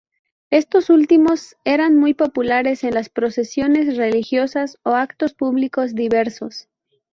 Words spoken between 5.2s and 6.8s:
públicos diversos.